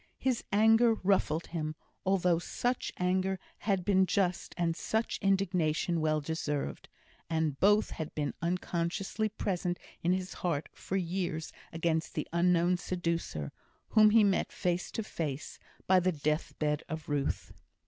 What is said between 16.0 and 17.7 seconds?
death bed of Ruth.